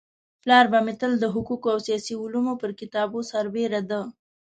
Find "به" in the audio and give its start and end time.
0.71-0.79